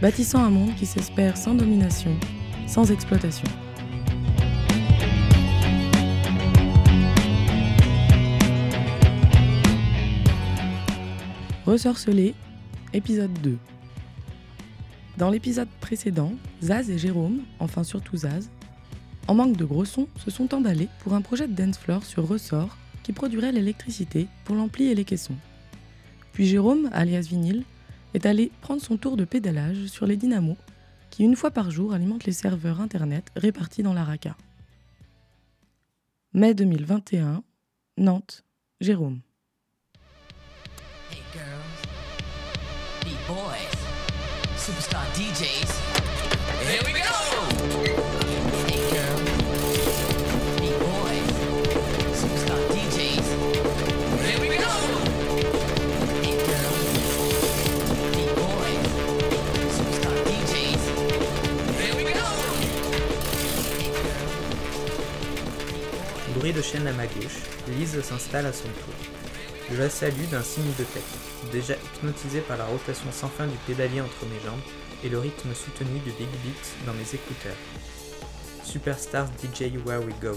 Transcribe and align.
bâtissant 0.00 0.42
un 0.42 0.48
monde 0.48 0.74
qui 0.76 0.86
s'espère 0.86 1.36
sans 1.36 1.54
domination, 1.54 2.16
sans 2.66 2.90
exploitation. 2.90 3.46
Ressorcelé, 11.66 12.34
épisode 12.94 13.32
2. 13.42 13.58
Dans 15.18 15.28
l'épisode 15.28 15.68
précédent, 15.80 16.32
Zaz 16.62 16.90
et 16.90 16.96
Jérôme, 16.96 17.40
enfin 17.58 17.84
surtout 17.84 18.16
Zaz, 18.16 18.48
en 19.28 19.34
manque 19.34 19.56
de 19.58 19.66
gros 19.66 19.84
sons, 19.84 20.08
se 20.16 20.30
sont 20.30 20.54
emballés 20.54 20.88
pour 21.00 21.12
un 21.12 21.20
projet 21.20 21.46
de 21.46 21.52
dance 21.52 21.76
floor 21.76 22.04
sur 22.04 22.26
ressort 22.26 22.78
qui 23.02 23.12
produirait 23.12 23.52
l'électricité 23.52 24.28
pour 24.44 24.56
l'ampli 24.56 24.86
et 24.86 24.94
les 24.94 25.04
caissons. 25.04 25.36
Puis 26.32 26.46
Jérôme, 26.46 26.88
alias 26.92 27.26
Vinyl, 27.28 27.64
est 28.14 28.26
allé 28.26 28.50
prendre 28.60 28.82
son 28.82 28.96
tour 28.96 29.16
de 29.16 29.24
pédalage 29.24 29.86
sur 29.86 30.06
les 30.06 30.16
dynamos 30.16 30.56
qui, 31.10 31.24
une 31.24 31.36
fois 31.36 31.50
par 31.50 31.70
jour, 31.70 31.92
alimentent 31.92 32.24
les 32.24 32.32
serveurs 32.32 32.80
Internet 32.80 33.30
répartis 33.36 33.82
dans 33.82 33.92
la 33.92 34.04
RACA. 34.04 34.36
Mai 36.32 36.54
2021, 36.54 37.42
Nantes, 37.96 38.44
Jérôme. 38.80 39.20
Hey 41.10 41.22
girls, 41.32 41.88
boys, 43.26 43.78
superstar 44.56 45.04
DJs. 45.14 45.72
Here 46.62 46.82
we 46.84 46.92
go. 46.92 47.09
À 66.90 66.92
ma 66.92 67.06
gauche, 67.06 67.40
Lise 67.68 68.00
s'installe 68.02 68.46
à 68.46 68.52
son 68.52 68.64
tour. 68.64 68.94
Je 69.70 69.76
la 69.76 69.88
salue 69.88 70.26
d'un 70.30 70.42
signe 70.42 70.72
de 70.78 70.84
tête, 70.84 71.52
déjà 71.52 71.74
hypnotisé 71.74 72.40
par 72.40 72.58
la 72.58 72.64
rotation 72.64 73.10
sans 73.12 73.28
fin 73.28 73.46
du 73.46 73.56
pédalier 73.66 74.00
entre 74.00 74.26
mes 74.26 74.40
jambes 74.44 74.60
et 75.04 75.08
le 75.08 75.18
rythme 75.18 75.54
soutenu 75.54 76.00
du 76.00 76.10
big 76.10 76.28
beat 76.42 76.86
dans 76.86 76.92
mes 76.94 77.14
écouteurs. 77.14 77.56
Superstars 78.64 79.28
DJ 79.42 79.76
Where 79.86 80.04
We 80.04 80.14
Go. 80.20 80.36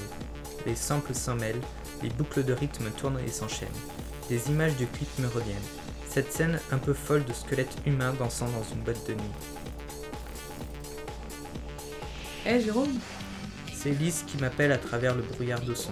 Les 0.65 0.75
samples 0.75 1.15
s'en 1.15 1.35
mêlent, 1.35 1.61
les 2.03 2.09
boucles 2.09 2.43
de 2.43 2.53
rythme 2.53 2.89
tournent 2.91 3.19
et 3.25 3.31
s'enchaînent. 3.31 3.67
Les 4.29 4.47
images 4.49 4.75
du 4.75 4.85
clip 4.85 5.09
me 5.19 5.27
reviennent. 5.27 5.57
Cette 6.07 6.31
scène 6.31 6.59
un 6.71 6.77
peu 6.77 6.93
folle 6.93 7.25
de 7.25 7.33
squelettes 7.33 7.77
humains 7.87 8.13
dansant 8.19 8.47
dans 8.47 8.63
une 8.75 8.81
boîte 8.81 9.07
de 9.07 9.13
nuit. 9.13 9.33
Hé 12.45 12.61
Jérôme? 12.61 12.99
C'est 13.73 13.91
Lise 13.91 14.23
qui 14.27 14.37
m'appelle 14.37 14.71
à 14.71 14.77
travers 14.77 15.15
le 15.15 15.23
brouillard 15.23 15.61
de 15.61 15.73
son. 15.73 15.91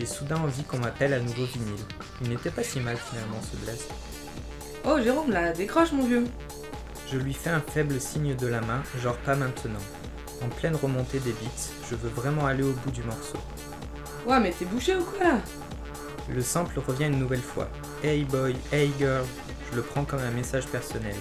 J'ai 0.00 0.06
soudain 0.06 0.36
envie 0.36 0.64
qu'on 0.64 0.78
m'appelle 0.78 1.12
à 1.12 1.20
nouveau 1.20 1.44
vinyle. 1.44 1.84
Il 2.22 2.30
n'était 2.30 2.50
pas 2.50 2.62
si 2.62 2.80
mal 2.80 2.96
finalement 2.96 3.38
ce 3.42 3.54
blaze. 3.58 3.86
Oh 4.86 4.98
Jérôme 4.98 5.30
là, 5.30 5.52
décroche 5.52 5.92
mon 5.92 6.06
vieux 6.06 6.24
Je 7.12 7.18
lui 7.18 7.34
fais 7.34 7.50
un 7.50 7.60
faible 7.60 8.00
signe 8.00 8.34
de 8.34 8.46
la 8.46 8.62
main, 8.62 8.82
genre 9.02 9.18
pas 9.18 9.36
maintenant. 9.36 9.82
En 10.42 10.48
pleine 10.48 10.74
remontée 10.74 11.18
des 11.18 11.32
beats, 11.32 11.68
je 11.90 11.96
veux 11.96 12.08
vraiment 12.08 12.46
aller 12.46 12.62
au 12.62 12.72
bout 12.72 12.90
du 12.90 13.02
morceau. 13.02 13.36
Ouais 14.26 14.40
mais 14.40 14.52
t'es 14.58 14.64
bouché 14.64 14.96
ou 14.96 15.04
quoi 15.04 15.22
là? 15.22 15.38
Le 16.30 16.40
sample 16.40 16.80
revient 16.80 17.08
une 17.08 17.18
nouvelle 17.18 17.42
fois. 17.42 17.68
Hey 18.02 18.24
boy, 18.24 18.56
hey 18.72 18.90
girl, 18.98 19.26
je 19.70 19.76
le 19.76 19.82
prends 19.82 20.06
comme 20.06 20.20
un 20.20 20.30
message 20.30 20.66
personnel. 20.68 21.16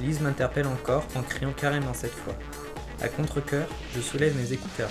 Lise 0.00 0.22
m'interpelle 0.22 0.66
encore 0.66 1.04
en 1.14 1.20
criant 1.20 1.52
carrément 1.52 1.92
cette 1.92 2.14
fois. 2.14 2.34
À 3.02 3.08
contre-coeur, 3.08 3.68
je 3.94 4.00
soulève 4.00 4.34
mes 4.34 4.54
écouteurs. 4.54 4.90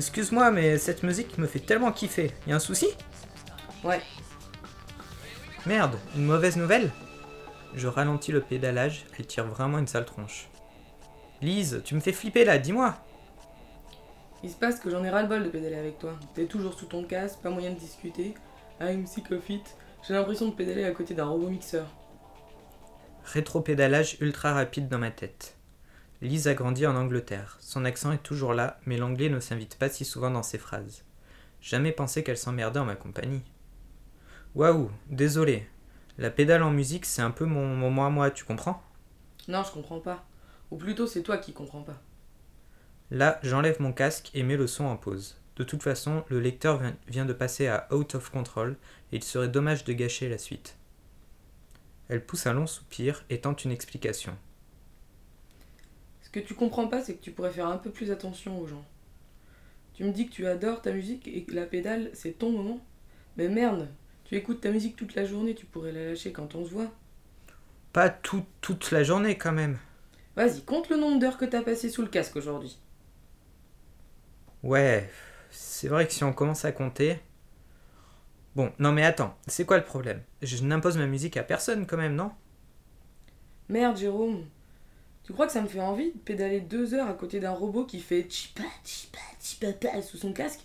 Excuse-moi, 0.00 0.50
mais 0.50 0.78
cette 0.78 1.02
musique 1.02 1.36
me 1.36 1.46
fait 1.46 1.58
tellement 1.58 1.92
kiffer. 1.92 2.32
Y 2.46 2.52
a 2.52 2.56
un 2.56 2.58
souci? 2.58 2.86
Ouais. 3.84 4.00
Merde, 5.66 5.98
une 6.16 6.24
mauvaise 6.24 6.56
nouvelle? 6.56 6.90
Je 7.74 7.86
ralentis 7.86 8.32
le 8.32 8.40
pédalage, 8.40 9.04
elle 9.18 9.26
tire 9.26 9.44
vraiment 9.44 9.76
une 9.76 9.86
sale 9.86 10.06
tronche. 10.06 10.48
Lise, 11.42 11.82
tu 11.84 11.94
me 11.94 12.00
fais 12.00 12.14
flipper 12.14 12.46
là, 12.46 12.56
dis-moi 12.56 12.94
Il 14.42 14.48
se 14.48 14.56
passe 14.56 14.80
que 14.80 14.88
j'en 14.88 15.04
ai 15.04 15.10
ras-le-bol 15.10 15.44
de 15.44 15.50
pédaler 15.50 15.76
avec 15.76 15.98
toi. 15.98 16.18
T'es 16.32 16.46
toujours 16.46 16.72
sous 16.72 16.86
ton 16.86 17.04
casque, 17.04 17.40
pas 17.40 17.50
moyen 17.50 17.72
de 17.72 17.78
discuter. 17.78 18.32
I'm 18.80 19.06
sick 19.06 19.30
of 19.30 19.50
it. 19.50 19.76
J'ai 20.08 20.14
l'impression 20.14 20.48
de 20.48 20.54
pédaler 20.54 20.84
à 20.84 20.92
côté 20.92 21.12
d'un 21.12 21.26
robot 21.26 21.50
mixeur. 21.50 21.84
Rétro-pédalage 23.24 24.16
ultra 24.20 24.54
rapide 24.54 24.88
dans 24.88 24.96
ma 24.96 25.10
tête. 25.10 25.59
Lise 26.22 26.48
a 26.48 26.54
grandi 26.54 26.86
en 26.86 26.96
Angleterre. 26.96 27.56
Son 27.60 27.84
accent 27.84 28.12
est 28.12 28.22
toujours 28.22 28.52
là, 28.52 28.78
mais 28.84 28.96
l'anglais 28.98 29.30
ne 29.30 29.40
s'invite 29.40 29.76
pas 29.76 29.88
si 29.88 30.04
souvent 30.04 30.30
dans 30.30 30.42
ses 30.42 30.58
phrases. 30.58 31.04
Jamais 31.60 31.92
pensé 31.92 32.22
qu'elle 32.22 32.36
s'emmerdait 32.38 32.80
en 32.80 32.84
ma 32.84 32.96
compagnie. 32.96 33.42
Waouh, 34.54 34.90
désolé. 35.08 35.66
La 36.18 36.30
pédale 36.30 36.62
en 36.62 36.70
musique, 36.70 37.06
c'est 37.06 37.22
un 37.22 37.30
peu 37.30 37.46
mon, 37.46 37.66
mon 37.74 37.90
moi 37.90 38.10
moi, 38.10 38.30
tu 38.30 38.44
comprends? 38.44 38.82
Non, 39.48 39.62
je 39.64 39.72
comprends 39.72 40.00
pas. 40.00 40.26
Ou 40.70 40.76
plutôt, 40.76 41.06
c'est 41.06 41.22
toi 41.22 41.38
qui 41.38 41.52
comprends 41.52 41.82
pas. 41.82 42.00
Là, 43.10 43.40
j'enlève 43.42 43.80
mon 43.80 43.92
casque 43.92 44.30
et 44.34 44.42
mets 44.42 44.56
le 44.56 44.66
son 44.66 44.84
en 44.84 44.96
pause. 44.96 45.38
De 45.56 45.64
toute 45.64 45.82
façon, 45.82 46.24
le 46.28 46.40
lecteur 46.40 46.78
vient- 46.78 46.96
vient 47.08 47.24
de 47.24 47.32
passer 47.32 47.66
à 47.66 47.88
Out 47.92 48.14
of 48.14 48.30
Control 48.30 48.76
et 49.12 49.16
il 49.16 49.24
serait 49.24 49.48
dommage 49.48 49.84
de 49.84 49.92
gâcher 49.92 50.28
la 50.28 50.38
suite. 50.38 50.76
Elle 52.08 52.24
pousse 52.24 52.46
un 52.46 52.52
long 52.52 52.66
soupir 52.66 53.24
et 53.30 53.40
tente 53.40 53.64
une 53.64 53.72
explication. 53.72 54.36
Ce 56.32 56.40
que 56.40 56.40
tu 56.40 56.54
comprends 56.54 56.88
pas, 56.88 57.02
c'est 57.02 57.14
que 57.16 57.22
tu 57.22 57.30
pourrais 57.30 57.52
faire 57.52 57.66
un 57.68 57.76
peu 57.76 57.90
plus 57.90 58.10
attention 58.10 58.58
aux 58.58 58.66
gens. 58.66 58.86
Tu 59.94 60.02
me 60.02 60.10
dis 60.10 60.26
que 60.26 60.32
tu 60.32 60.46
adores 60.48 60.82
ta 60.82 60.90
musique 60.92 61.28
et 61.28 61.44
que 61.44 61.54
la 61.54 61.64
pédale, 61.64 62.10
c'est 62.12 62.38
ton 62.38 62.50
moment. 62.50 62.80
Mais 63.36 63.48
merde, 63.48 63.88
tu 64.24 64.34
écoutes 64.36 64.60
ta 64.60 64.70
musique 64.72 64.96
toute 64.96 65.14
la 65.14 65.24
journée, 65.24 65.54
tu 65.54 65.66
pourrais 65.66 65.92
la 65.92 66.06
lâcher 66.06 66.32
quand 66.32 66.54
on 66.56 66.64
se 66.64 66.70
voit. 66.70 66.90
Pas 67.92 68.10
tout- 68.10 68.46
toute 68.60 68.90
la 68.90 69.04
journée 69.04 69.38
quand 69.38 69.52
même. 69.52 69.78
Vas-y, 70.34 70.62
compte 70.64 70.88
le 70.88 70.96
nombre 70.96 71.20
d'heures 71.20 71.38
que 71.38 71.44
t'as 71.44 71.62
passé 71.62 71.88
sous 71.88 72.02
le 72.02 72.08
casque 72.08 72.34
aujourd'hui. 72.34 72.76
Ouais, 74.62 75.10
c'est 75.50 75.88
vrai 75.88 76.06
que 76.06 76.12
si 76.14 76.24
on 76.24 76.32
commence 76.32 76.64
à 76.64 76.72
compter. 76.72 77.18
Bon, 78.54 78.72
non 78.78 78.92
mais 78.92 79.04
attends, 79.04 79.36
c'est 79.48 79.64
quoi 79.66 79.76
le 79.78 79.82
problème? 79.84 80.22
Je 80.42 80.62
n'impose 80.64 80.96
ma 80.98 81.06
musique 81.06 81.36
à 81.36 81.42
personne 81.42 81.84
quand 81.86 81.96
même, 81.96 82.14
non? 82.14 82.30
Merde, 83.70 83.96
Jérôme. 83.96 84.44
Tu 85.30 85.34
crois 85.34 85.46
que 85.46 85.52
ça 85.52 85.62
me 85.62 85.68
fait 85.68 85.78
envie 85.78 86.10
de 86.10 86.18
pédaler 86.18 86.58
deux 86.58 86.92
heures 86.92 87.06
à 87.06 87.12
côté 87.12 87.38
d'un 87.38 87.52
robot 87.52 87.84
qui 87.84 88.00
fait 88.00 88.26
chipa 88.28 88.64
chipa 88.84 89.20
chipapa 89.40 90.02
sous 90.02 90.16
son 90.16 90.32
casque? 90.32 90.58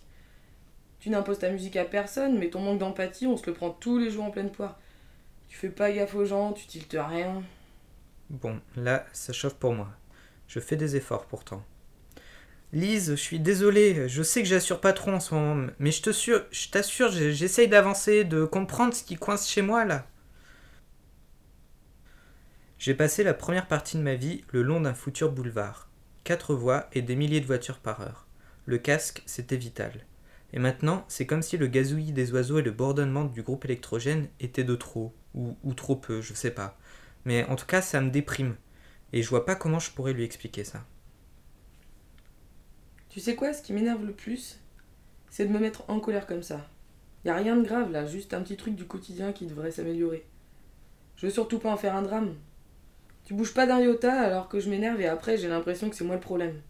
Tu 0.99 1.11
n'imposes 1.11 1.37
ta 1.37 1.51
musique 1.51 1.75
à 1.75 1.85
personne, 1.85 2.39
mais 2.39 2.49
ton 2.49 2.61
manque 2.61 2.79
d'empathie, 2.79 3.27
on 3.27 3.37
se 3.37 3.45
le 3.45 3.53
prend 3.53 3.69
tous 3.69 3.99
les 3.99 4.09
jours 4.09 4.23
en 4.23 4.31
pleine 4.31 4.51
poire. 4.51 4.79
Tu 5.47 5.55
fais 5.55 5.69
pas 5.69 5.91
gaffe 5.91 6.15
aux 6.15 6.25
gens, 6.25 6.51
tu 6.51 6.65
tiltes 6.65 6.97
rien. 6.99 7.43
Bon, 8.31 8.59
là, 8.75 9.05
ça 9.13 9.33
chauffe 9.33 9.53
pour 9.53 9.71
moi. 9.71 9.89
Je 10.47 10.59
fais 10.59 10.77
des 10.77 10.95
efforts 10.95 11.27
pourtant. 11.27 11.63
Lise, 12.73 13.11
je 13.11 13.21
suis 13.21 13.39
désolé, 13.39 14.09
je 14.09 14.23
sais 14.23 14.41
que 14.41 14.47
j'assure 14.47 14.81
pas 14.81 14.93
trop 14.93 15.11
en 15.11 15.19
ce 15.19 15.35
moment, 15.35 15.67
mais 15.77 15.91
je 15.91 16.41
je 16.49 16.69
t'assure, 16.71 17.11
j'essaye 17.11 17.67
d'avancer, 17.67 18.23
de 18.23 18.45
comprendre 18.45 18.95
ce 18.95 19.03
qui 19.03 19.13
coince 19.13 19.47
chez 19.47 19.61
moi 19.61 19.85
là. 19.85 20.07
J'ai 22.77 22.93
passé 22.93 23.23
la 23.23 23.33
première 23.33 23.67
partie 23.67 23.97
de 23.97 24.01
ma 24.01 24.15
vie 24.15 24.43
le 24.51 24.61
long 24.61 24.81
d'un 24.81 24.93
futur 24.93 25.31
boulevard. 25.31 25.89
Quatre 26.23 26.53
voies 26.53 26.87
et 26.93 27.01
des 27.01 27.15
milliers 27.15 27.39
de 27.39 27.45
voitures 27.45 27.79
par 27.79 28.01
heure. 28.01 28.27
Le 28.65 28.77
casque, 28.77 29.23
c'était 29.25 29.57
vital. 29.57 30.05
Et 30.53 30.59
maintenant, 30.59 31.05
c'est 31.07 31.25
comme 31.25 31.41
si 31.41 31.57
le 31.57 31.67
gazouillis 31.67 32.11
des 32.11 32.31
oiseaux 32.31 32.59
et 32.59 32.63
le 32.63 32.71
bourdonnement 32.71 33.25
du 33.25 33.43
groupe 33.43 33.65
électrogène 33.65 34.27
étaient 34.39 34.63
de 34.63 34.75
trop, 34.75 35.13
ou, 35.33 35.55
trop 35.73 35.95
peu, 35.95 36.21
je 36.21 36.33
sais 36.33 36.51
pas. 36.51 36.77
Mais 37.25 37.45
en 37.45 37.55
tout 37.55 37.65
cas, 37.65 37.81
ça 37.81 38.01
me 38.01 38.09
déprime. 38.09 38.55
Et 39.13 39.23
je 39.23 39.29
vois 39.29 39.45
pas 39.45 39.55
comment 39.55 39.79
je 39.79 39.91
pourrais 39.91 40.13
lui 40.13 40.23
expliquer 40.23 40.63
ça. 40.63 40.85
Tu 43.09 43.19
sais 43.19 43.35
quoi, 43.35 43.53
ce 43.53 43.61
qui 43.61 43.73
m'énerve 43.73 44.05
le 44.05 44.13
plus, 44.13 44.59
c'est 45.29 45.45
de 45.45 45.53
me 45.53 45.59
mettre 45.59 45.89
en 45.89 45.99
colère 45.99 46.27
comme 46.27 46.43
ça. 46.43 46.67
Y 47.23 47.29
a 47.29 47.35
rien 47.35 47.55
de 47.55 47.63
grave 47.63 47.91
là, 47.91 48.05
juste 48.05 48.33
un 48.33 48.41
petit 48.41 48.57
truc 48.57 48.75
du 48.75 48.85
quotidien 48.85 49.31
qui 49.31 49.47
devrait 49.47 49.71
s'améliorer. 49.71 50.25
Je 51.15 51.25
veux 51.25 51.31
surtout 51.31 51.59
pas 51.59 51.71
en 51.71 51.77
faire 51.77 51.95
un 51.95 52.01
drame. 52.01 52.35
Tu 53.25 53.33
bouges 53.33 53.53
pas 53.53 53.65
d'un 53.65 53.79
iota 53.79 54.13
alors 54.13 54.47
que 54.47 54.59
je 54.59 54.69
m'énerve 54.69 55.01
et 55.01 55.07
après 55.07 55.37
j'ai 55.37 55.47
l'impression 55.47 55.89
que 55.89 55.95
c'est 55.95 56.03
moi 56.03 56.15
le 56.15 56.21
problème. 56.21 56.61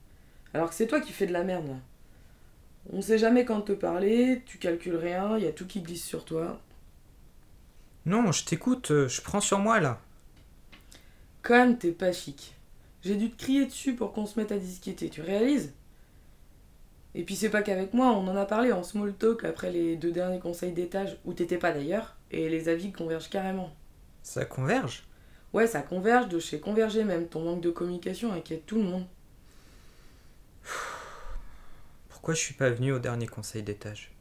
Alors 0.53 0.69
que 0.69 0.75
c'est 0.75 0.87
toi 0.87 1.01
qui 1.01 1.11
fais 1.11 1.27
de 1.27 1.33
la 1.33 1.43
merde 1.43 1.67
là. 1.67 1.75
On 2.91 3.01
sait 3.01 3.17
jamais 3.17 3.45
quand 3.45 3.61
te 3.61 3.71
parler, 3.71 4.43
tu 4.45 4.57
calcules 4.57 4.95
rien, 4.95 5.37
y 5.37 5.47
a 5.47 5.51
tout 5.51 5.65
qui 5.65 5.81
glisse 5.81 6.05
sur 6.05 6.23
toi. 6.23 6.61
Non, 8.05 8.31
je 8.31 8.45
t'écoute, 8.45 8.91
euh, 8.91 9.07
je 9.07 9.21
prends 9.21 9.41
sur 9.41 9.57
moi 9.57 9.79
là. 9.79 9.99
Quand 11.41 11.55
même, 11.55 11.77
t'es 11.77 11.91
pas 11.91 12.11
chic. 12.11 12.55
J'ai 13.01 13.15
dû 13.15 13.31
te 13.31 13.41
crier 13.41 13.65
dessus 13.65 13.95
pour 13.95 14.13
qu'on 14.13 14.25
se 14.25 14.39
mette 14.39 14.51
à 14.51 14.57
disqueter, 14.57 15.09
tu 15.09 15.21
réalises? 15.21 15.73
Et 17.15 17.23
puis 17.23 17.35
c'est 17.35 17.49
pas 17.49 17.63
qu'avec 17.63 17.93
moi, 17.93 18.11
on 18.11 18.27
en 18.27 18.35
a 18.35 18.45
parlé 18.45 18.71
en 18.71 18.83
small 18.83 19.13
talk 19.13 19.43
après 19.43 19.71
les 19.71 19.95
deux 19.95 20.11
derniers 20.11 20.39
conseils 20.39 20.73
d'étage, 20.73 21.17
où 21.25 21.33
t'étais 21.33 21.57
pas 21.57 21.71
d'ailleurs, 21.71 22.15
et 22.31 22.49
les 22.49 22.69
avis 22.69 22.91
convergent 22.91 23.29
carrément. 23.29 23.71
Ça 24.21 24.45
converge? 24.45 25.03
Ouais, 25.55 25.67
ça 25.67 25.81
converge 25.81 26.27
de 26.27 26.37
chez 26.37 26.59
Converger 26.59 27.05
même, 27.05 27.29
ton 27.29 27.41
manque 27.41 27.61
de 27.61 27.69
communication 27.69 28.33
inquiète 28.33 28.65
tout 28.65 28.75
le 28.75 28.83
monde. 28.83 29.05
Pourquoi 32.09 32.33
je 32.33 32.41
suis 32.41 32.53
pas 32.53 32.69
venu 32.69 32.91
au 32.91 32.99
dernier 32.99 33.25
conseil 33.25 33.63
d'étage? 33.63 34.11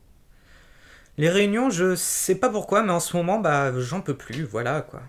Les 1.19 1.29
réunions, 1.29 1.71
je 1.71 1.97
sais 1.97 2.37
pas 2.37 2.51
pourquoi, 2.51 2.85
mais 2.85 2.93
en 2.93 3.01
ce 3.01 3.17
moment, 3.17 3.41
bah, 3.41 3.77
j'en 3.81 4.01
peux 4.01 4.17
plus, 4.17 4.45
voilà 4.45 4.83
quoi. 4.83 5.03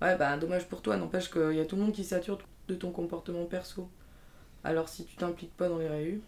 Ouais, 0.00 0.16
bah 0.16 0.34
dommage 0.38 0.66
pour 0.66 0.80
toi, 0.80 0.96
n'empêche 0.96 1.30
qu'il 1.30 1.52
y 1.52 1.60
a 1.60 1.66
tout 1.66 1.76
le 1.76 1.82
monde 1.82 1.92
qui 1.92 2.04
sature 2.04 2.38
de 2.68 2.74
ton 2.74 2.90
comportement 2.90 3.44
perso. 3.44 3.90
Alors 4.64 4.88
si 4.88 5.04
tu 5.04 5.14
t'impliques 5.16 5.54
pas 5.58 5.68
dans 5.68 5.76
les 5.76 5.88
réus. 5.88 6.22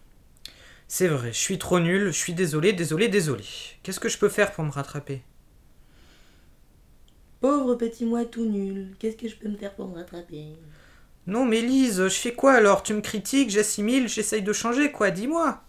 C'est 0.89 1.09
vrai, 1.09 1.33
je 1.33 1.39
suis 1.39 1.59
trop 1.59 1.81
nul, 1.81 2.09
je 2.09 2.19
suis 2.19 2.35
désolé, 2.35 2.75
désolé, 2.75 3.09
désolé. 3.09 3.45
Qu'est-ce 3.83 3.99
que 3.99 4.11
je 4.11 4.19
peux 4.19 4.29
faire 4.29 4.53
pour 4.53 4.63
me 4.63 4.71
rattraper? 4.71 5.23
Pauvre 7.41 7.75
petit 7.75 8.05
moi 8.05 8.25
tout 8.25 8.47
nul, 8.47 8.95
qu'est-ce 8.99 9.17
que 9.17 9.29
je 9.29 9.37
peux 9.37 9.49
me 9.49 9.57
faire 9.57 9.75
pour 9.75 9.89
me 9.89 9.95
rattraper? 9.95 10.57
Non 11.27 11.45
mais 11.45 11.61
Lise, 11.61 12.09
je 12.09 12.15
fais 12.15 12.35
quoi 12.35 12.55
alors? 12.55 12.83
Tu 12.83 12.95
me 12.95 13.01
critiques, 13.01 13.51
j'assimile, 13.51 14.09
j'essaye 14.09 14.43
de 14.43 14.53
changer 14.53 14.93
quoi, 14.93 15.11
dis-moi 15.11 15.63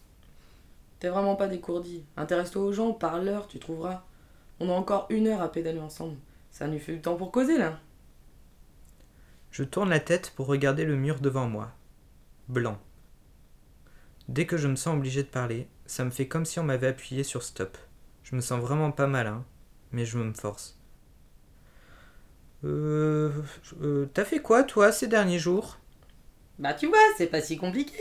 T'es 0.99 1.09
vraiment 1.09 1.35
pas 1.35 1.47
décourdi. 1.47 2.03
Intéresse-toi 2.15 2.61
aux 2.63 2.73
gens, 2.73 2.93
parle-leur, 2.93 3.47
tu 3.47 3.59
trouveras. 3.59 4.03
On 4.59 4.69
a 4.69 4.73
encore 4.73 5.05
une 5.09 5.27
heure 5.27 5.41
à 5.41 5.51
pédaler 5.51 5.79
ensemble. 5.79 6.17
Ça 6.51 6.67
nous 6.67 6.79
fait 6.79 6.93
du 6.93 7.01
temps 7.01 7.15
pour 7.15 7.31
causer 7.31 7.57
là. 7.57 7.79
Je 9.51 9.63
tourne 9.63 9.89
la 9.89 9.99
tête 9.99 10.33
pour 10.35 10.47
regarder 10.47 10.85
le 10.85 10.95
mur 10.95 11.19
devant 11.19 11.47
moi. 11.47 11.71
Blanc. 12.47 12.77
Dès 14.27 14.45
que 14.45 14.57
je 14.57 14.67
me 14.67 14.75
sens 14.75 14.95
obligé 14.95 15.23
de 15.23 15.27
parler, 15.27 15.67
ça 15.85 16.03
me 16.03 16.11
fait 16.11 16.27
comme 16.27 16.45
si 16.45 16.59
on 16.59 16.63
m'avait 16.63 16.87
appuyé 16.87 17.23
sur 17.23 17.43
stop. 17.43 17.77
Je 18.23 18.35
me 18.35 18.41
sens 18.41 18.59
vraiment 18.59 18.91
pas 18.91 19.07
malin, 19.07 19.45
mais 19.91 20.05
je 20.05 20.17
me 20.17 20.33
force. 20.33 20.79
Euh, 22.63 23.31
euh, 23.81 24.05
T'as 24.13 24.25
fait 24.25 24.39
quoi 24.41 24.63
toi 24.63 24.91
ces 24.91 25.07
derniers 25.07 25.39
jours? 25.39 25.79
Bah 26.59 26.73
tu 26.75 26.87
vois, 26.87 26.99
c'est 27.17 27.27
pas 27.27 27.41
si 27.41 27.57
compliqué. 27.57 27.97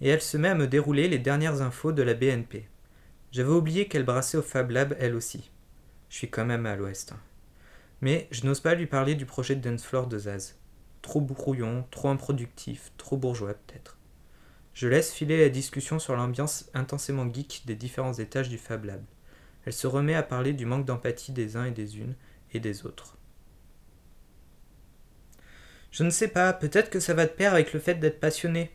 Et 0.00 0.08
elle 0.08 0.22
se 0.22 0.36
met 0.36 0.48
à 0.48 0.54
me 0.54 0.66
dérouler 0.66 1.08
les 1.08 1.18
dernières 1.18 1.60
infos 1.62 1.92
de 1.92 2.02
la 2.02 2.14
BNP. 2.14 2.68
J'avais 3.32 3.50
oublié 3.52 3.88
qu'elle 3.88 4.04
brassait 4.04 4.38
au 4.38 4.42
Fab 4.42 4.70
Lab 4.70 4.96
elle 4.98 5.14
aussi. 5.14 5.50
Je 6.08 6.16
suis 6.16 6.30
quand 6.30 6.44
même 6.44 6.66
à 6.66 6.76
l'ouest. 6.76 7.12
hein. 7.12 7.20
Mais 8.02 8.28
je 8.30 8.46
n'ose 8.46 8.60
pas 8.60 8.74
lui 8.74 8.86
parler 8.86 9.14
du 9.14 9.26
projet 9.26 9.56
de 9.56 9.68
dance 9.68 9.84
floor 9.84 10.06
de 10.06 10.18
Zaz. 10.18 10.56
Trop 11.02 11.20
brouillon, 11.20 11.86
trop 11.90 12.08
improductif, 12.08 12.92
trop 12.98 13.16
bourgeois 13.16 13.54
peut-être. 13.54 13.98
Je 14.74 14.88
laisse 14.88 15.12
filer 15.12 15.38
la 15.38 15.48
discussion 15.50 15.98
sur 15.98 16.16
l'ambiance 16.16 16.70
intensément 16.74 17.32
geek 17.32 17.62
des 17.66 17.76
différents 17.76 18.14
étages 18.14 18.48
du 18.50 18.58
Fab 18.58 18.84
Lab. 18.84 19.02
Elle 19.64 19.72
se 19.72 19.86
remet 19.86 20.14
à 20.14 20.22
parler 20.22 20.52
du 20.52 20.66
manque 20.66 20.84
d'empathie 20.86 21.32
des 21.32 21.56
uns 21.56 21.64
et 21.66 21.70
des 21.72 21.98
unes 21.98 22.14
et 22.52 22.60
des 22.60 22.86
autres. 22.86 23.16
Je 25.96 26.04
ne 26.04 26.10
sais 26.10 26.28
pas, 26.28 26.52
peut-être 26.52 26.90
que 26.90 27.00
ça 27.00 27.14
va 27.14 27.24
de 27.24 27.30
pair 27.30 27.54
avec 27.54 27.72
le 27.72 27.80
fait 27.80 27.94
d'être 27.94 28.20
passionné. 28.20 28.70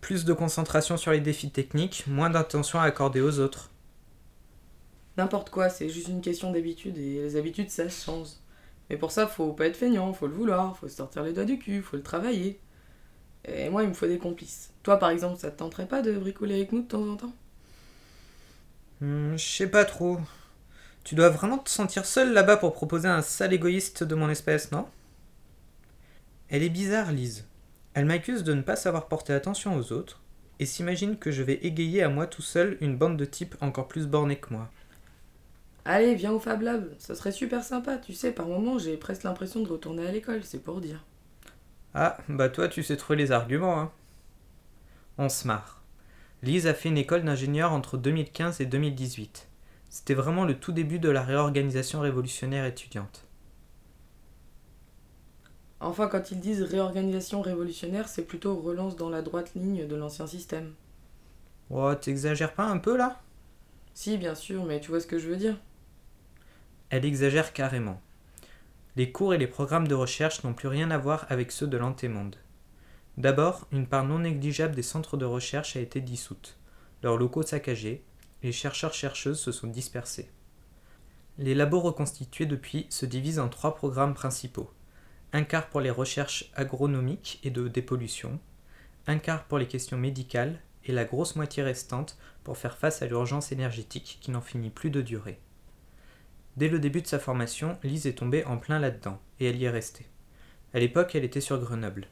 Plus 0.00 0.24
de 0.24 0.32
concentration 0.32 0.96
sur 0.96 1.10
les 1.10 1.18
défis 1.18 1.50
techniques, 1.50 2.04
moins 2.06 2.30
d'attention 2.30 2.78
à 2.78 2.84
accorder 2.84 3.20
aux 3.20 3.40
autres. 3.40 3.72
N'importe 5.16 5.50
quoi, 5.50 5.68
c'est 5.68 5.88
juste 5.88 6.06
une 6.06 6.20
question 6.20 6.52
d'habitude 6.52 6.96
et 6.96 7.22
les 7.22 7.34
habitudes 7.34 7.70
ça 7.70 7.88
se 7.88 8.04
change. 8.04 8.28
Mais 8.88 8.96
pour 8.96 9.10
ça, 9.10 9.26
faut 9.26 9.52
pas 9.52 9.66
être 9.66 9.76
feignant, 9.76 10.12
faut 10.12 10.28
le 10.28 10.32
vouloir, 10.32 10.76
faut 10.76 10.86
se 10.86 10.94
sortir 10.94 11.24
les 11.24 11.32
doigts 11.32 11.44
du 11.44 11.58
cul, 11.58 11.82
faut 11.82 11.96
le 11.96 12.04
travailler. 12.04 12.60
Et 13.44 13.68
moi, 13.68 13.82
il 13.82 13.88
me 13.88 13.94
faut 13.94 14.06
des 14.06 14.18
complices. 14.18 14.70
Toi, 14.84 14.96
par 15.00 15.10
exemple, 15.10 15.40
ça 15.40 15.50
te 15.50 15.58
tenterait 15.58 15.88
pas 15.88 16.02
de 16.02 16.16
bricoler 16.16 16.54
avec 16.54 16.70
nous 16.70 16.82
de 16.82 16.86
temps 16.86 17.02
en 17.02 17.16
temps? 17.16 17.32
Hmm, 19.00 19.36
je 19.36 19.44
sais 19.44 19.66
pas 19.68 19.84
trop. 19.84 20.20
Tu 21.04 21.14
dois 21.16 21.30
vraiment 21.30 21.58
te 21.58 21.70
sentir 21.70 22.06
seul 22.06 22.32
là-bas 22.32 22.58
pour 22.58 22.72
proposer 22.74 23.08
un 23.08 23.22
sale 23.22 23.52
égoïste 23.54 24.04
de 24.04 24.14
mon 24.14 24.30
espèce, 24.30 24.70
non? 24.70 24.86
Elle 26.50 26.64
est 26.64 26.68
bizarre, 26.68 27.12
Lise. 27.12 27.46
Elle 27.94 28.06
m'accuse 28.06 28.42
de 28.42 28.54
ne 28.54 28.62
pas 28.62 28.74
savoir 28.74 29.06
porter 29.06 29.32
attention 29.32 29.76
aux 29.76 29.92
autres 29.92 30.20
et 30.58 30.66
s'imagine 30.66 31.16
que 31.16 31.30
je 31.30 31.44
vais 31.44 31.54
égayer 31.54 32.02
à 32.02 32.08
moi 32.08 32.26
tout 32.26 32.42
seul 32.42 32.76
une 32.80 32.96
bande 32.96 33.16
de 33.16 33.24
types 33.24 33.54
encore 33.60 33.86
plus 33.86 34.08
bornés 34.08 34.38
que 34.40 34.52
moi. 34.52 34.68
Allez, 35.84 36.16
viens 36.16 36.32
au 36.32 36.40
Fab 36.40 36.62
Lab, 36.62 36.92
ça 36.98 37.14
serait 37.14 37.30
super 37.32 37.62
sympa, 37.62 37.98
tu 37.98 38.12
sais, 38.12 38.32
par 38.32 38.48
moments 38.48 38.78
j'ai 38.78 38.96
presque 38.96 39.22
l'impression 39.22 39.62
de 39.62 39.68
retourner 39.68 40.06
à 40.06 40.12
l'école, 40.12 40.42
c'est 40.42 40.62
pour 40.62 40.80
dire. 40.80 41.04
Ah, 41.94 42.18
bah 42.28 42.48
toi 42.48 42.68
tu 42.68 42.82
sais 42.82 42.96
trouver 42.96 43.16
les 43.16 43.32
arguments, 43.32 43.80
hein. 43.80 43.92
On 45.18 45.28
se 45.28 45.46
marre. 45.46 45.82
Lise 46.42 46.66
a 46.66 46.74
fait 46.74 46.88
une 46.88 46.98
école 46.98 47.22
d'ingénieur 47.24 47.72
entre 47.72 47.96
2015 47.96 48.60
et 48.60 48.66
2018. 48.66 49.48
C'était 49.88 50.14
vraiment 50.14 50.44
le 50.44 50.58
tout 50.58 50.72
début 50.72 50.98
de 50.98 51.10
la 51.10 51.22
réorganisation 51.22 52.00
révolutionnaire 52.00 52.64
étudiante. 52.64 53.26
Enfin, 55.80 56.08
quand 56.08 56.30
ils 56.30 56.40
disent 56.40 56.62
réorganisation 56.62 57.40
révolutionnaire, 57.40 58.08
c'est 58.08 58.24
plutôt 58.24 58.54
relance 58.54 58.96
dans 58.96 59.08
la 59.08 59.22
droite 59.22 59.54
ligne 59.54 59.86
de 59.86 59.96
l'ancien 59.96 60.26
système. 60.26 60.74
Oh, 61.70 61.94
t'exagères 61.94 62.54
pas 62.54 62.66
un 62.66 62.78
peu 62.78 62.96
là? 62.96 63.20
Si, 63.94 64.18
bien 64.18 64.34
sûr, 64.34 64.64
mais 64.64 64.80
tu 64.80 64.90
vois 64.90 65.00
ce 65.00 65.06
que 65.06 65.18
je 65.18 65.28
veux 65.28 65.36
dire. 65.36 65.56
Elle 66.90 67.04
exagère 67.04 67.52
carrément. 67.52 68.00
Les 68.96 69.12
cours 69.12 69.32
et 69.32 69.38
les 69.38 69.46
programmes 69.46 69.88
de 69.88 69.94
recherche 69.94 70.44
n'ont 70.44 70.52
plus 70.52 70.68
rien 70.68 70.90
à 70.90 70.98
voir 70.98 71.26
avec 71.30 71.52
ceux 71.52 71.66
de 71.66 71.76
l'antémonde. 71.76 72.36
D'abord, 73.16 73.66
une 73.72 73.86
part 73.86 74.04
non 74.04 74.18
négligeable 74.18 74.74
des 74.74 74.82
centres 74.82 75.16
de 75.16 75.24
recherche 75.24 75.76
a 75.76 75.80
été 75.80 76.00
dissoute, 76.00 76.58
leurs 77.02 77.16
locaux 77.16 77.42
saccagés, 77.42 78.04
les 78.42 78.52
chercheurs-chercheuses 78.52 79.38
se 79.38 79.52
sont 79.52 79.66
dispersés. 79.66 80.30
Les 81.38 81.54
labos 81.54 81.80
reconstitués 81.80 82.46
depuis 82.46 82.86
se 82.90 83.06
divisent 83.06 83.38
en 83.38 83.48
trois 83.48 83.74
programmes 83.74 84.14
principaux. 84.14 84.70
Un 85.32 85.44
quart 85.44 85.68
pour 85.68 85.80
les 85.80 85.90
recherches 85.90 86.50
agronomiques 86.54 87.38
et 87.44 87.50
de 87.50 87.68
dépollution, 87.68 88.40
un 89.06 89.18
quart 89.18 89.44
pour 89.44 89.58
les 89.58 89.68
questions 89.68 89.96
médicales 89.96 90.58
et 90.84 90.92
la 90.92 91.04
grosse 91.04 91.36
moitié 91.36 91.62
restante 91.62 92.18
pour 92.42 92.58
faire 92.58 92.76
face 92.76 93.02
à 93.02 93.06
l'urgence 93.06 93.52
énergétique 93.52 94.18
qui 94.20 94.32
n'en 94.32 94.40
finit 94.40 94.70
plus 94.70 94.90
de 94.90 95.02
durer. 95.02 95.38
Dès 96.56 96.68
le 96.68 96.80
début 96.80 97.00
de 97.00 97.06
sa 97.06 97.20
formation, 97.20 97.78
Lise 97.84 98.08
est 98.08 98.18
tombée 98.18 98.44
en 98.44 98.56
plein 98.56 98.80
là-dedans, 98.80 99.20
et 99.38 99.46
elle 99.46 99.56
y 99.56 99.66
est 99.66 99.70
restée. 99.70 100.06
À 100.74 100.80
l'époque, 100.80 101.14
elle 101.14 101.24
était 101.24 101.40
sur 101.40 101.60
Grenoble. 101.60 102.08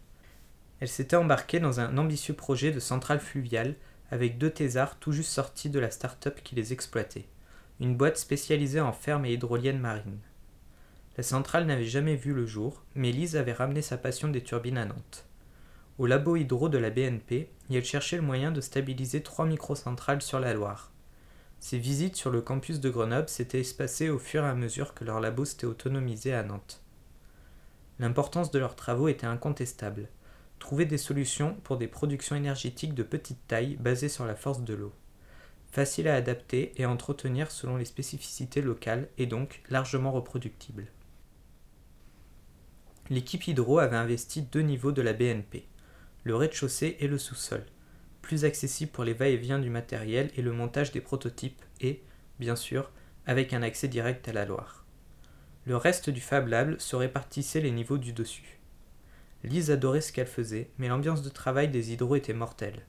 Elle 0.79 0.89
s'était 0.89 1.17
embarquée 1.17 1.59
dans 1.59 1.81
un 1.81 1.99
ambitieux 1.99 2.35
projet 2.35 2.71
de 2.71 2.81
centrale 2.81 3.21
fluviale 3.21 3.75
avec 4.13 4.39
deux 4.39 4.51
thésards 4.51 4.99
tout 4.99 5.13
juste 5.13 5.31
sortis 5.31 5.71
de 5.71 5.81
la 5.81 5.91
start-up 5.91 6.41
qui 6.45 6.55
les 6.55 6.73
exploitait, 6.73 7.27
une 7.81 7.97
boîte 7.97 8.17
spécialisée 8.17 8.81
en 8.81 8.93
fermes 8.93 9.27
et 9.27 9.33
hydroliennes 9.33 9.81
marines. 9.81 10.21
La 11.19 11.25
centrale 11.25 11.67
n'avait 11.67 11.83
jamais 11.83 12.15
vu 12.15 12.33
le 12.33 12.47
jour, 12.47 12.85
mais 12.95 13.11
Lise 13.11 13.35
avait 13.35 13.53
ramené 13.53 13.83
sa 13.83 13.99
passion 13.99 14.29
des 14.29 14.45
turbines 14.45 14.79
à 14.79 14.85
Nantes. 14.85 15.27
Au 15.99 16.07
labo 16.07 16.37
hydro 16.37 16.69
de 16.69 16.79
la 16.79 16.91
BNP, 16.91 17.51
elle 17.73 17.85
cherchait 17.85 18.15
le 18.15 18.23
moyen 18.23 18.53
de 18.53 18.61
stabiliser 18.61 19.25
trois 19.25 19.45
microcentrales 19.45 20.23
sur 20.23 20.39
la 20.39 20.55
Loire. 20.55 20.93
Ces 21.59 21.77
visites 21.77 22.15
sur 22.15 22.31
le 22.31 22.41
campus 22.41 22.79
de 22.79 22.89
Grenoble 22.89 23.29
s'étaient 23.29 23.59
espacées 23.59 24.11
au 24.11 24.21
fur 24.21 24.45
et 24.45 24.49
à 24.49 24.55
mesure 24.55 24.95
que 24.95 25.03
leur 25.03 25.19
labo 25.19 25.45
s'était 25.45 25.67
autonomisé 25.67 26.33
à 26.33 26.45
Nantes. 26.45 26.85
L'importance 27.99 28.53
de 28.53 28.61
leurs 28.61 28.77
travaux 28.77 29.09
était 29.09 29.27
incontestable. 29.27 30.07
Trouver 30.61 30.85
des 30.85 30.99
solutions 30.99 31.57
pour 31.65 31.79
des 31.79 31.89
productions 31.89 32.37
énergétiques 32.37 32.95
de 32.95 33.03
petite 33.03 33.45
taille 33.49 33.75
basées 33.75 34.09
sur 34.09 34.25
la 34.25 34.37
force 34.37 34.63
de 34.63 34.75
l'eau. 34.75 34.93
Facile 35.73 36.07
à 36.07 36.15
adapter 36.15 36.81
et 36.81 36.85
à 36.85 36.91
entretenir 36.91 37.51
selon 37.51 37.77
les 37.77 37.85
spécificités 37.85 38.63
locales 38.63 39.09
et 39.19 39.27
donc 39.27 39.63
largement 39.69 40.13
reproductible. 40.13 40.87
L'équipe 43.11 43.47
Hydro 43.47 43.79
avait 43.79 43.97
investi 43.97 44.43
deux 44.43 44.61
niveaux 44.61 44.93
de 44.93 45.00
la 45.00 45.15
BNP, 45.15 45.67
le 46.25 46.37
rez-de-chaussée 46.37 46.99
et 47.00 47.09
le 47.09 47.17
sous-sol, 47.17 47.65
plus 48.21 48.45
accessible 48.45 48.93
pour 48.93 49.05
les 49.05 49.15
va-et-vient 49.15 49.59
du 49.59 49.71
matériel 49.71 50.31
et 50.37 50.43
le 50.43 50.53
montage 50.53 50.93
des 50.93 51.00
prototypes 51.00 51.62
et, 51.81 52.03
bien 52.38 52.55
sûr, 52.55 52.91
avec 53.27 53.55
un 53.55 53.62
accès 53.62 53.88
direct 53.88 54.29
à 54.29 54.33
la 54.35 54.45
Loire. 54.45 54.85
Le 55.65 55.77
reste 55.77 56.11
du 56.11 56.21
Fab 56.21 56.49
Lab 56.49 56.79
se 56.79 56.97
répartissait 56.97 57.62
les 57.62 57.71
niveaux 57.71 57.97
du 57.97 58.12
dessus. 58.12 58.59
Lise 59.43 59.71
adorait 59.71 60.03
ce 60.03 60.12
qu'elle 60.12 60.27
faisait, 60.27 60.71
mais 60.77 60.88
l'ambiance 60.88 61.23
de 61.23 61.31
travail 61.31 61.69
des 61.69 61.93
hydros 61.93 62.17
était 62.17 62.35
mortelle. 62.35 62.85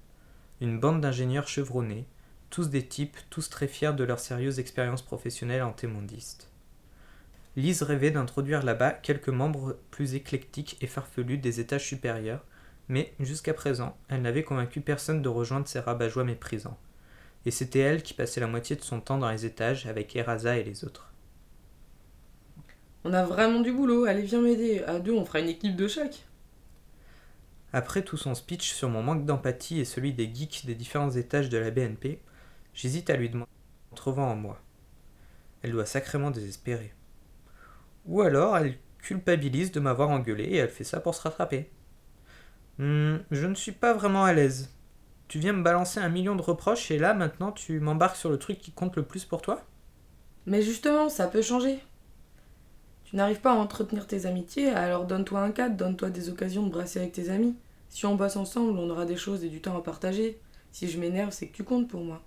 Une 0.59 0.79
bande 0.79 0.99
d'ingénieurs 0.99 1.47
chevronnés, 1.47 2.07
tous 2.49 2.69
des 2.69 2.85
types, 2.85 3.17
tous 3.29 3.49
très 3.49 3.67
fiers 3.67 3.93
de 3.93 4.03
leur 4.03 4.19
sérieuse 4.19 4.59
expérience 4.59 5.01
professionnelle 5.01 5.61
antémondiste. 5.61 6.48
Lise 7.55 7.81
rêvait 7.81 8.11
d'introduire 8.11 8.63
là-bas 8.63 8.91
quelques 8.91 9.29
membres 9.29 9.77
plus 9.91 10.15
éclectiques 10.15 10.77
et 10.81 10.87
farfelus 10.87 11.37
des 11.37 11.59
étages 11.59 11.85
supérieurs, 11.85 12.45
mais 12.87 13.13
jusqu'à 13.19 13.53
présent, 13.53 13.97
elle 14.07 14.21
n'avait 14.21 14.43
convaincu 14.43 14.81
personne 14.81 15.21
de 15.21 15.29
rejoindre 15.29 15.67
ces 15.67 15.79
rabat-joie 15.79 16.23
méprisants. 16.23 16.77
Et 17.45 17.51
c'était 17.51 17.79
elle 17.79 18.03
qui 18.03 18.13
passait 18.13 18.41
la 18.41 18.47
moitié 18.47 18.75
de 18.75 18.81
son 18.81 18.99
temps 19.01 19.17
dans 19.17 19.29
les 19.29 19.45
étages 19.45 19.87
avec 19.87 20.15
Eraza 20.15 20.57
et 20.57 20.63
les 20.63 20.83
autres. 20.83 21.13
On 23.03 23.13
a 23.13 23.23
vraiment 23.25 23.61
du 23.61 23.71
boulot, 23.71 24.05
allez 24.05 24.23
viens 24.23 24.41
m'aider. 24.41 24.83
À 24.83 24.99
deux, 24.99 25.13
on 25.13 25.25
fera 25.25 25.39
une 25.39 25.47
équipe 25.47 25.75
de 25.75 25.87
chaque. 25.87 26.25
Après 27.71 28.01
tout 28.01 28.17
son 28.17 28.35
speech 28.35 28.73
sur 28.73 28.89
mon 28.89 29.03
manque 29.03 29.25
d'empathie 29.25 29.79
et 29.79 29.85
celui 29.85 30.11
des 30.11 30.33
geeks 30.33 30.65
des 30.65 30.75
différents 30.75 31.11
étages 31.11 31.49
de 31.49 31.57
la 31.57 31.71
BNP, 31.71 32.19
j'hésite 32.73 33.09
à 33.09 33.15
lui 33.15 33.29
demander 33.29 33.49
en 33.91 33.95
trouvant 33.95 34.31
en 34.31 34.35
moi. 34.35 34.59
Elle 35.61 35.71
doit 35.71 35.85
sacrément 35.85 36.31
désespérer. 36.31 36.93
Ou 38.05 38.21
alors 38.21 38.57
elle 38.57 38.77
culpabilise 38.99 39.71
de 39.71 39.79
m'avoir 39.79 40.09
engueulé 40.09 40.43
et 40.43 40.57
elle 40.57 40.69
fait 40.69 40.83
ça 40.83 40.99
pour 40.99 41.15
se 41.15 41.21
rattraper. 41.21 41.71
Hmm, 42.77 43.17
je 43.31 43.45
ne 43.45 43.55
suis 43.55 43.71
pas 43.71 43.93
vraiment 43.93 44.23
à 44.25 44.33
l'aise. 44.33 44.75
Tu 45.27 45.39
viens 45.39 45.53
me 45.53 45.63
balancer 45.63 45.99
un 45.99 46.09
million 46.09 46.35
de 46.35 46.41
reproches 46.41 46.91
et 46.91 46.97
là 46.97 47.13
maintenant 47.13 47.51
tu 47.51 47.79
m'embarques 47.79 48.15
sur 48.17 48.29
le 48.29 48.39
truc 48.39 48.59
qui 48.59 48.71
compte 48.71 48.95
le 48.95 49.03
plus 49.03 49.25
pour 49.25 49.41
toi? 49.41 49.65
Mais 50.45 50.61
justement, 50.61 51.09
ça 51.09 51.27
peut 51.27 51.41
changer. 51.41 51.79
Tu 53.03 53.15
n'arrives 53.15 53.41
pas 53.41 53.51
à 53.53 53.55
entretenir 53.55 54.07
tes 54.07 54.25
amitiés, 54.25 54.69
alors 54.69 55.05
donne-toi 55.05 55.41
un 55.41 55.51
cadre, 55.51 55.75
donne-toi 55.75 56.09
des 56.11 56.29
occasions 56.29 56.63
de 56.65 56.71
brasser 56.71 56.99
avec 56.99 57.11
tes 57.11 57.29
amis. 57.29 57.55
Si 57.89 58.05
on 58.05 58.15
bosse 58.15 58.35
ensemble, 58.35 58.77
on 58.77 58.89
aura 58.89 59.05
des 59.05 59.17
choses 59.17 59.43
et 59.43 59.49
du 59.49 59.61
temps 59.61 59.77
à 59.77 59.83
partager. 59.83 60.39
Si 60.71 60.87
je 60.89 60.99
m'énerve, 60.99 61.31
c'est 61.31 61.47
que 61.47 61.55
tu 61.55 61.63
comptes 61.63 61.89
pour 61.89 62.03
moi. 62.03 62.23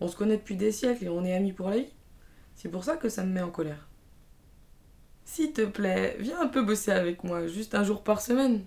On 0.00 0.08
se 0.08 0.16
connaît 0.16 0.36
depuis 0.36 0.56
des 0.56 0.72
siècles 0.72 1.04
et 1.04 1.08
on 1.08 1.24
est 1.24 1.34
amis 1.34 1.52
pour 1.52 1.70
la 1.70 1.78
vie. 1.78 1.92
C'est 2.54 2.68
pour 2.70 2.84
ça 2.84 2.96
que 2.96 3.08
ça 3.08 3.24
me 3.24 3.32
met 3.32 3.42
en 3.42 3.50
colère. 3.50 3.88
S'il 5.26 5.52
te 5.52 5.62
plaît, 5.62 6.16
viens 6.20 6.40
un 6.40 6.46
peu 6.46 6.62
bosser 6.62 6.92
avec 6.92 7.24
moi, 7.24 7.48
juste 7.48 7.74
un 7.74 7.82
jour 7.82 8.02
par 8.04 8.20
semaine. 8.20 8.64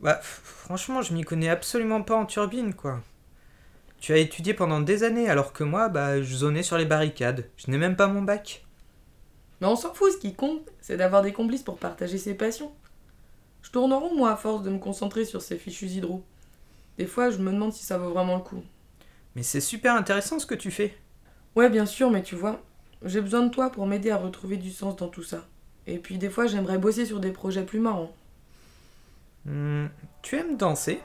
Bah, 0.00 0.18
franchement, 0.22 1.02
je 1.02 1.12
m'y 1.12 1.22
connais 1.22 1.50
absolument 1.50 2.02
pas 2.02 2.16
en 2.16 2.24
turbine, 2.24 2.74
quoi. 2.74 3.02
Tu 4.00 4.14
as 4.14 4.16
étudié 4.16 4.54
pendant 4.54 4.80
des 4.80 5.04
années, 5.04 5.28
alors 5.28 5.52
que 5.52 5.64
moi, 5.64 5.90
bah, 5.90 6.22
je 6.22 6.36
zonais 6.36 6.62
sur 6.62 6.78
les 6.78 6.86
barricades. 6.86 7.48
Je 7.58 7.70
n'ai 7.70 7.76
même 7.76 7.94
pas 7.94 8.08
mon 8.08 8.22
bac. 8.22 8.64
Mais 9.60 9.66
on 9.66 9.76
s'en 9.76 9.92
fout, 9.92 10.12
ce 10.12 10.18
qui 10.18 10.34
compte, 10.34 10.62
c'est 10.80 10.96
d'avoir 10.96 11.22
des 11.22 11.32
complices 11.32 11.62
pour 11.62 11.78
partager 11.78 12.16
ses 12.16 12.34
passions. 12.34 12.72
Je 13.62 13.70
tourne 13.70 13.92
en 13.92 14.00
rond, 14.00 14.16
moi, 14.16 14.32
à 14.32 14.36
force 14.36 14.62
de 14.62 14.70
me 14.70 14.78
concentrer 14.78 15.26
sur 15.26 15.42
ces 15.42 15.58
fichus 15.58 15.88
hydro. 15.88 16.24
Des 16.96 17.06
fois, 17.06 17.28
je 17.30 17.38
me 17.38 17.52
demande 17.52 17.74
si 17.74 17.84
ça 17.84 17.98
vaut 17.98 18.10
vraiment 18.10 18.36
le 18.36 18.42
coup. 18.42 18.64
Mais 19.34 19.42
c'est 19.42 19.60
super 19.60 19.94
intéressant 19.94 20.38
ce 20.38 20.46
que 20.46 20.54
tu 20.54 20.70
fais. 20.70 20.96
Ouais, 21.54 21.68
bien 21.68 21.84
sûr, 21.84 22.10
mais 22.10 22.22
tu 22.22 22.34
vois, 22.34 22.62
j'ai 23.06 23.20
besoin 23.20 23.42
de 23.42 23.50
toi 23.50 23.70
pour 23.70 23.86
m'aider 23.86 24.10
à 24.10 24.16
retrouver 24.16 24.56
du 24.56 24.70
sens 24.70 24.96
dans 24.96 25.08
tout 25.08 25.22
ça. 25.22 25.46
Et 25.86 25.98
puis, 25.98 26.18
des 26.18 26.30
fois, 26.30 26.46
j'aimerais 26.46 26.78
bosser 26.78 27.06
sur 27.06 27.20
des 27.20 27.30
projets 27.30 27.64
plus 27.64 27.78
marrants. 27.78 28.12
Hmm, 29.44 29.86
tu 30.22 30.36
aimes 30.36 30.56
danser? 30.56 31.00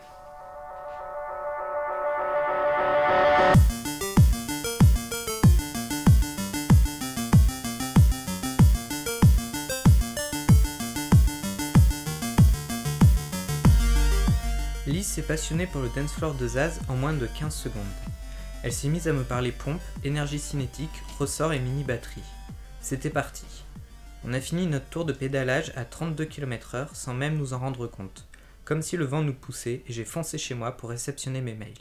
Lise 14.88 15.06
s'est 15.06 15.22
passionnée 15.22 15.68
pour 15.68 15.82
le 15.82 15.90
dance 15.96 16.12
floor 16.12 16.34
de 16.34 16.48
Zaz 16.48 16.82
en 16.90 16.96
moins 16.96 17.14
de 17.14 17.28
15 17.28 17.54
secondes. 17.54 17.84
Elle 18.64 18.74
s'est 18.74 18.90
mise 18.90 19.08
à 19.08 19.14
me 19.14 19.24
parler 19.24 19.52
pompe, 19.52 19.82
énergie 20.04 20.38
cinétique, 20.38 21.02
ressort 21.18 21.52
et 21.52 21.60
mini 21.60 21.84
batterie. 21.84 22.22
C'était 22.80 23.10
parti. 23.10 23.46
On 24.24 24.34
a 24.34 24.40
fini 24.40 24.68
notre 24.68 24.86
tour 24.86 25.04
de 25.04 25.14
pédalage 25.14 25.72
à 25.76 25.84
32 25.84 26.26
km/h 26.26 26.94
sans 26.94 27.16
même 27.16 27.38
nous 27.38 27.54
en 27.54 27.60
rendre 27.60 27.88
compte, 27.88 28.28
comme 28.64 28.84
si 28.84 28.98
le 28.98 29.06
vent 29.06 29.24
nous 29.24 29.34
poussait 29.34 29.82
et 29.88 29.94
j'ai 29.94 30.06
foncé 30.06 30.38
chez 30.38 30.54
moi 30.54 30.78
pour 30.78 30.92
réceptionner 30.92 31.42
mes 31.42 31.56
mails. 31.56 31.74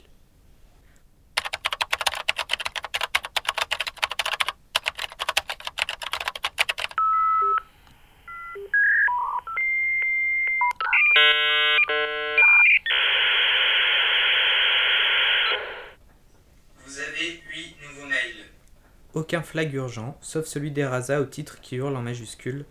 Aucun 19.13 19.43
flag 19.43 19.73
urgent, 19.73 20.17
sauf 20.21 20.45
celui 20.45 20.71
d'Eraza 20.71 21.19
au 21.19 21.25
titre 21.25 21.59
qui 21.59 21.75
hurle 21.75 21.97
en 21.97 22.01
majuscule. 22.01 22.65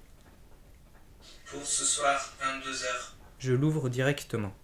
Pour 1.44 1.66
ce 1.66 1.84
soir, 1.84 2.32
22h. 2.42 3.12
Je 3.38 3.52
l'ouvre 3.52 3.90
directement. 3.90 4.54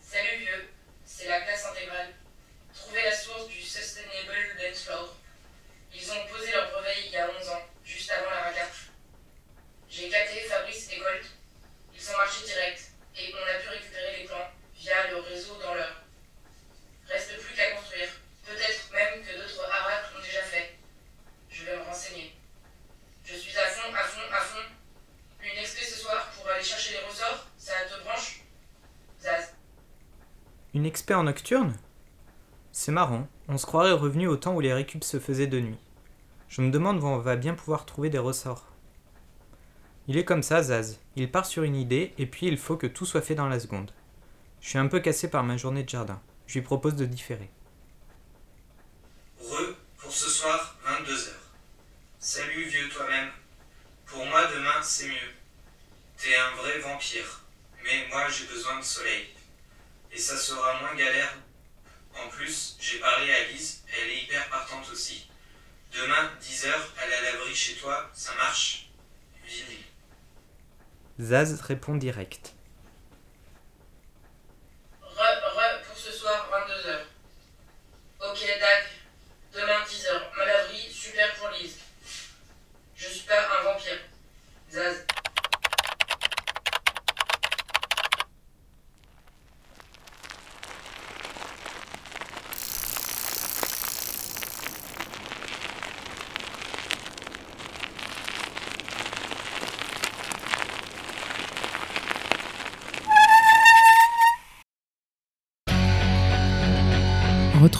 Salut 0.00 0.38
vieux, 0.38 0.68
c'est 1.04 1.28
la 1.28 1.42
classe 1.42 1.66
intégrale. 1.66 2.14
Trouvez 2.74 3.02
la 3.02 3.12
source 3.14 3.46
du 3.48 3.60
Sustainable 3.60 4.56
Dance 4.58 4.84
Floor. 4.84 5.16
Ils 5.94 6.12
ont 6.12 6.26
posé 6.32 6.52
leur 6.52 6.70
brevet 6.70 6.94
il 7.06 7.12
y 7.12 7.16
a 7.16 7.28
11 7.38 7.48
ans, 7.50 7.62
juste 7.84 8.10
avant 8.10 8.30
la 8.30 8.42
raga. 8.44 8.66
J'ai 9.90 10.06
éclaté 10.06 10.40
Fabrice 10.48 10.88
et 10.92 10.98
Colt. 10.98 11.26
Ils 11.94 12.08
ont 12.08 12.16
marché 12.16 12.46
direct 12.46 12.90
et 13.18 13.34
on 13.34 13.36
a 13.36 13.60
pu 13.60 13.68
récupérer 13.68 14.22
les 14.22 14.24
plans 14.26 14.48
via 14.76 15.10
le 15.10 15.16
réseau 15.20 15.58
dans 15.60 15.74
l'heure. 15.74 16.04
Reste 17.06 17.38
plus 17.38 17.54
qu'à 17.54 17.72
construire. 17.72 18.08
Peut-être 18.46 18.90
même 18.92 19.22
que 19.24 19.36
d'autres 19.36 19.64
haracs 19.64 20.12
l'ont 20.14 20.22
déjà 20.22 20.42
fait. 20.42 20.76
Je 21.50 21.64
vais 21.64 21.76
me 21.76 21.82
renseigner. 21.82 22.34
Je 23.24 23.34
suis 23.36 23.56
à 23.56 23.66
fond, 23.66 23.94
à 23.94 24.02
fond, 24.04 24.32
à 24.32 24.40
fond. 24.40 24.68
Une 25.42 25.58
expé 25.58 25.84
ce 25.84 26.00
soir 26.00 26.30
pour 26.34 26.48
aller 26.48 26.64
chercher 26.64 26.94
les 26.94 27.06
ressorts, 27.06 27.46
ça 27.56 27.74
te 27.88 28.02
branche 28.02 28.40
Zaz. 29.20 29.54
Une 30.74 30.79
expert 30.90 31.22
nocturne 31.22 31.76
C'est 32.72 32.90
marrant, 32.90 33.28
on 33.46 33.58
se 33.58 33.64
croirait 33.64 33.92
revenu 33.92 34.26
au 34.26 34.34
temps 34.34 34.56
où 34.56 34.60
les 34.60 34.72
récup 34.72 35.04
se 35.04 35.20
faisaient 35.20 35.46
de 35.46 35.60
nuit. 35.60 35.78
Je 36.48 36.62
me 36.62 36.72
demande 36.72 37.00
où 37.00 37.06
on 37.06 37.18
va 37.18 37.36
bien 37.36 37.54
pouvoir 37.54 37.86
trouver 37.86 38.10
des 38.10 38.18
ressorts. 38.18 38.66
Il 40.08 40.18
est 40.18 40.24
comme 40.24 40.42
ça, 40.42 40.64
Zaz. 40.64 40.98
Il 41.14 41.30
part 41.30 41.46
sur 41.46 41.62
une 41.62 41.76
idée 41.76 42.12
et 42.18 42.26
puis 42.26 42.48
il 42.48 42.58
faut 42.58 42.76
que 42.76 42.88
tout 42.88 43.06
soit 43.06 43.22
fait 43.22 43.36
dans 43.36 43.46
la 43.46 43.60
seconde. 43.60 43.92
Je 44.60 44.70
suis 44.70 44.78
un 44.78 44.88
peu 44.88 44.98
cassé 44.98 45.30
par 45.30 45.44
ma 45.44 45.56
journée 45.56 45.84
de 45.84 45.88
jardin. 45.88 46.20
Je 46.48 46.54
lui 46.54 46.62
propose 46.62 46.96
de 46.96 47.04
différer. 47.04 47.50
Re, 49.40 49.76
pour 49.96 50.10
ce 50.10 50.28
soir, 50.28 50.76
22h. 50.84 51.30
Salut 52.18 52.64
vieux 52.64 52.88
toi-même. 52.88 53.28
Pour 54.06 54.26
moi, 54.26 54.44
demain, 54.52 54.82
c'est 54.82 55.06
mieux. 55.06 55.34
T'es 56.16 56.34
un 56.34 56.56
vrai 56.60 56.80
vampire. 56.80 57.44
Mais 57.84 58.08
moi, 58.10 58.26
j'ai 58.28 58.46
besoin 58.46 58.80
de 58.80 58.84
soleil. 58.84 59.28
Et 60.12 60.18
ça 60.18 60.36
sera 60.36 60.80
moins 60.80 60.94
galère. 60.94 61.34
En 62.14 62.28
plus, 62.28 62.76
j'ai 62.80 62.98
parlé 62.98 63.32
à 63.32 63.44
Lise, 63.48 63.82
elle 63.88 64.10
est 64.10 64.22
hyper 64.22 64.48
partante 64.48 64.88
aussi. 64.90 65.28
Demain, 65.92 66.30
10h, 66.40 66.68
elle 67.02 67.12
est 67.12 67.16
à 67.16 67.32
l'abri 67.32 67.54
chez 67.54 67.74
toi, 67.76 68.10
ça 68.12 68.34
marche? 68.34 68.90
Vinyle. 69.44 69.84
Zaz 71.20 71.60
répond 71.62 71.96
direct. 71.96 72.54
Re, 75.02 75.16
re, 75.16 75.82
pour 75.86 75.96
ce 75.96 76.12
soir, 76.12 76.48
22h. 76.52 77.00
Ok, 78.30 78.46
Dac. 78.60 78.86
Demain, 79.52 79.84
10h. 79.84 80.36
Malaverie, 80.36 80.92
super 80.92 81.34
pour 81.36 81.48
Lise. 81.50 81.78
Je 82.94 83.08
suis 83.08 83.26
pas 83.26 83.58
un 83.58 83.62
vampire. 83.64 83.98
Zaz. 84.70 85.04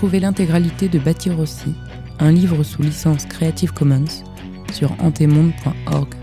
Retrouvez 0.01 0.21
l'intégralité 0.21 0.89
de 0.89 0.99
Bâtir 0.99 1.39
aussi, 1.39 1.75
un 2.21 2.33
livre 2.33 2.63
sous 2.63 2.81
licence 2.81 3.27
Creative 3.27 3.75
Commons, 3.75 4.25
sur 4.73 4.93
antemonde.org. 4.99 6.15